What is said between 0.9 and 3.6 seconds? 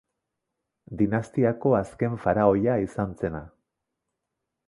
Dinastiako azken faraoia izan zena.